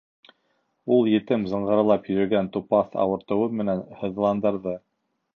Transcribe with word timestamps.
Ул 0.93 1.09
етем 1.09 1.43
зыңғырлап 1.51 2.09
йөрәген 2.13 2.49
тупаҫ 2.55 2.97
ауыртыу 3.03 3.45
менән 3.61 3.83
һыҙландырҙы. 4.01 4.75